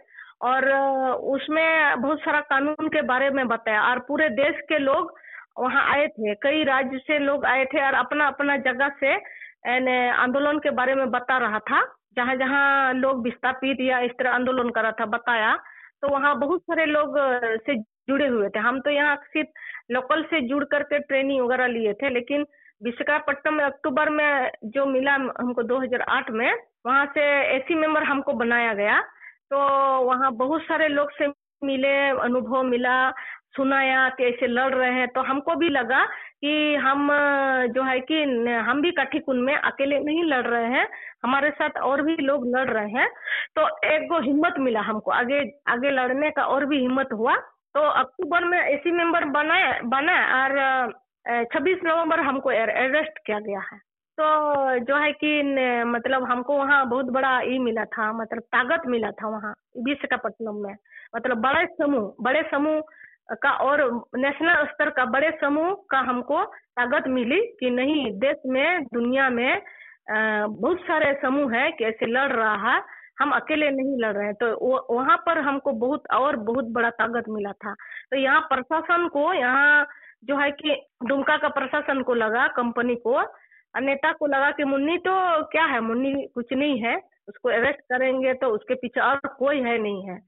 [0.41, 0.71] और,
[1.13, 5.15] उसमें बहुत सारा कानून के बारे में बताया। और पूरे देश के लोग
[5.59, 9.15] वहाँ आए थे। कई राज्य से लोग आए थे और अपना अपना जगह से
[10.09, 14.69] आंदोलन के बारे में बता रहा था। जहाँ जहाँ लोग विस्थापित या इस तरह आंदोलन
[14.69, 15.55] करा था बताया
[16.01, 17.17] तो वहाँ बहुत सारे लोग
[17.65, 17.75] से
[18.09, 22.09] जुड़े हुए थे। हम तो यहाँ सिर्फ़ लोकल से जुड़ करके ट्रेनिंग वगैरह लिए थे,
[22.09, 22.45] लेकिन
[22.81, 26.53] विशाखापट्टनम में अक्टूबर में जो मिला हमको 2008 में,
[26.85, 27.21] वहाँ से
[27.55, 28.99] एसी मेंबर हमको बनाया गया।
[29.51, 29.57] तो
[30.05, 31.27] वहाँ बहुत सारे लोग से
[31.61, 33.11] मिले, अनुभव मिला,
[33.55, 36.05] सुनाया कि ऐसे लड़ रहे हैं। तो हमको भी लगा
[36.43, 37.07] कि हम
[37.73, 38.21] जो है कि
[38.67, 40.87] हम भी काठी कुंड में अकेले नहीं लड़ रहे हैं,
[41.23, 43.09] हमारे साथ और भी लोग लड़ रहे हैं।
[43.55, 47.35] तो एक गो हिम्मत मिला हमको, आगे आगे लड़ने का और भी हिम्मत हुआ।
[47.75, 50.93] तो अक्टूबर में एसी मेंबर बनाए बना और
[51.53, 53.77] छब्बीस नवंबर हमको अरेस्ट किया गया है।
[54.17, 54.25] तो
[54.85, 55.41] जो है कि
[55.87, 59.53] मतलब हमको वहाँ बहुत बड़ा ये मिला था मतलब ताकत मिला था वहाँ
[59.85, 60.75] विशाखापट्टनम में।
[61.15, 62.81] मतलब बड़े समूह बड़े समूह
[63.33, 63.83] का और
[64.15, 69.61] नेशनल स्तर का, बड़े समूह का हमको ताकत मिली कि नहीं, देश में, दुनिया में
[70.09, 72.81] बहुत सारे समूह है कि ऐसे लड़ रहा है
[73.19, 77.29] हम अकेले नहीं लड़ रहे हैं। तो वहाँ पर हमको बहुत और बहुत बड़ा ताकत
[77.29, 77.73] मिला था।
[78.11, 79.85] तो यहाँ प्रशासन को, यहाँ
[80.23, 80.75] जो है कि
[81.07, 83.21] दुमका का प्रशासन को लगा कंपनी को
[83.75, 85.11] नेता को लगा कि मुन्नी तो
[85.51, 86.95] क्या है, मुन्नी कुछ नहीं है,
[87.29, 90.19] उसको अरेस्ट करेंगे तो उसके पीछे और कोई है नहीं है।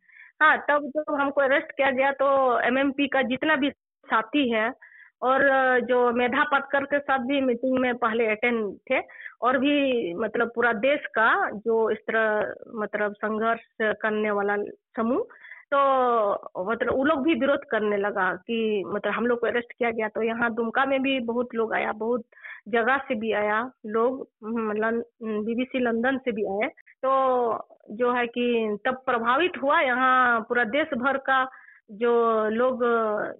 [0.43, 2.25] हाँ तब जब हमको अरेस्ट किया गया तो
[2.67, 3.69] एमएमपी का जितना भी
[4.05, 4.71] साथी है
[5.21, 5.43] और
[5.81, 8.99] जो मेधा पटकर के साथ भी मीटिंग में पहले अटेंड थे
[9.41, 13.61] और भी मतलब पूरा देश का जो इस तरह मतलब संघर्ष
[14.01, 14.57] करने वाला
[14.97, 15.23] समूह
[15.73, 19.91] तो मतलब वो लोग भी विरोध करने लगा कि मतलब हम लोग को अरेस्ट किया
[19.91, 22.23] गया। तो यहाँ दुमका में भी बहुत लोग आया, बहुत
[22.67, 26.69] जगह से भी आया, लोग मतलब बीबीसी लंदन से भी आए।
[27.05, 31.43] तो जो है कि तब प्रभावित हुआ, यहाँ पूरा देश भर का
[31.91, 32.13] जो
[32.49, 32.83] लोग,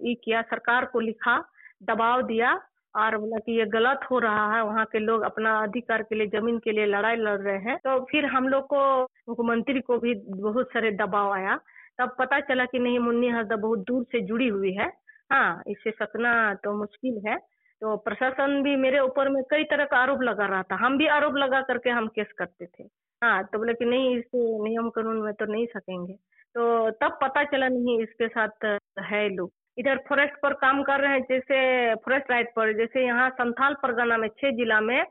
[0.06, 1.38] ये किया, सरकार को लिखा,
[1.82, 2.60] दबाव दिया,
[2.96, 6.26] और बोला कि ये गलत हो रहा है, वहाँ के लोग अपना अधिकार के लिए,
[6.26, 10.14] ज़मीन के लिए लड़ाई लड़ रहे हैं। तो फिर हम लोग को, मुख्यमंत्री को भी
[10.28, 11.56] बहुत सारे दबाव आया।
[11.98, 14.92] तब पता चला कि नहीं, मुन्नी हरदा बहुत दूर से जुड़ी हुई है।
[15.32, 19.96] हाँ इससे सकना तो मुश्किल है। तो प्रशासन भी मेरे ऊपर में कई तरह का
[19.98, 22.84] आरोप लगा रहा था। हम भी आरोप लगा करके हम केस करते थे।
[23.22, 26.14] हाँ तो बोले कि नहीं, इस नियम कानून में तो नहीं सकेंगे।
[26.54, 28.64] तो तब पता चला नहीं इसके साथ
[29.02, 33.28] है लोग। इधर फॉरेस्ट पर काम कर रहे हैं, जैसे फॉरेस्ट राइट पर, जैसे यहाँ
[33.30, 35.02] संथाल परगना में, छह जिला में,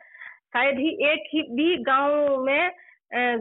[0.53, 2.71] शायद ही एक ही भी गाँव में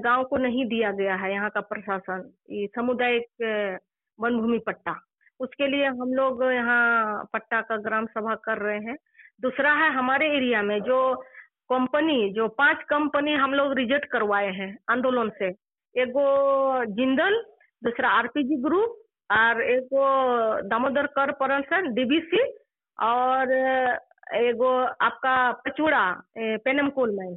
[0.04, 3.78] गाँव को नहीं दिया गया है यहाँ का प्रशासन। ये सामुदायिक
[4.18, 4.94] वन भूमि पट्टा।
[5.40, 8.96] उसके लिए हम लोग यहाँ पट्टा का ग्राम सभा कर रहे हैं।
[9.42, 10.98] दूसरा है हमारे एरिया में जो
[11.70, 15.48] कंपनी जो पाँच कंपनी हम लोग रिजेक्ट करवाए हैं आंदोलन से।
[15.94, 16.12] एक
[16.96, 17.40] जिंदल
[17.82, 18.98] दूसरा आरपीजी ग्रुप
[19.30, 19.88] और एक
[20.68, 22.42] दामोदर कॉरपोरेशन डीबीसी
[22.98, 23.52] और
[24.36, 26.04] एगो आपका पचूड़ा
[26.38, 27.34] पेनमकोल में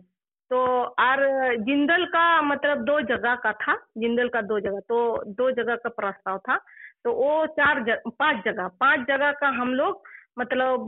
[0.52, 0.58] तो
[1.02, 1.24] और
[1.65, 4.98] जिंदल का मतलब दो जगह का था जिंदल का दो जगह तो
[5.34, 6.58] दो जगह का प्रस्ताव था।
[7.06, 10.88] तो वो चार जग, पाँच जगह पाँच जगह का हम लोग मतलब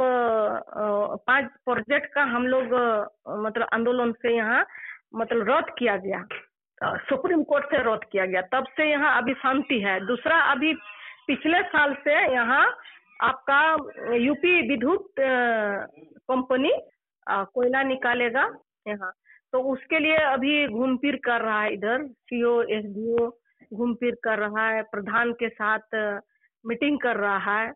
[1.27, 2.73] पाँच प्रोजेक्ट का हम लोग
[3.45, 4.65] मतलब आंदोलन से यहाँ
[5.15, 6.25] मतलब रद्द किया गया।
[7.09, 10.73] सुप्रीम कोर्ट से रद्द किया गया। तब से यहाँ अभी शांति है। दूसरा, अभी
[11.27, 12.65] पिछले साल से यहाँ
[13.23, 13.61] आपका
[14.15, 16.71] यूपी विद्युत कंपनी
[17.27, 18.49] कोयला निकालेगा
[18.87, 19.11] यहाँ।
[19.53, 23.27] तो उसके लिए अभी घूम फिर कर रहा है इधर सीओ एसडीओ
[23.71, 25.95] घूम फिर कर रहा है, प्रधान के साथ
[26.65, 27.71] मीटिंग कर रहा है।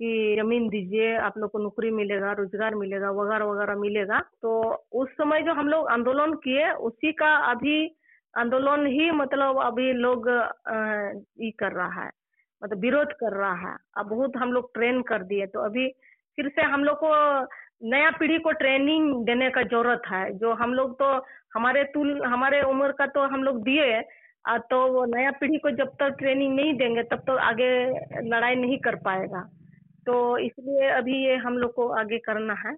[0.00, 4.50] कि ज़मीन दीजिए, आप लोग को नौकरी मिलेगा, रोज़गार मिलेगा, वगैरह वगैरह मिलेगा। तो
[4.94, 7.76] उस समय जो हम लोग आंदोलन किए, उसी का अभी
[8.34, 12.10] आंदोलन ही मतलब अभी लोग ये कर रहा है
[12.62, 15.88] मतलब विरोध कर रहा है। अब बहुत हम लोग ट्रेन कर दिए तो अभी
[16.38, 17.14] फिर से हम लोग को
[17.86, 21.14] नया पीढ़ी को ट्रेनिंग देने का ज़रूरत है। जो हम लोग तो
[21.54, 24.00] हमारे तुल, हमारे उम्र का तो हम लोग दिए
[24.70, 27.68] तो वो नया पीढ़ी को जब तक ट्रेनिंग नहीं देंगे, तब तक तो आगे
[28.28, 29.48] लड़ाई नहीं कर पाएगा।
[30.06, 32.74] तो इसलिए अभी ये हम लोग को आगे करना है।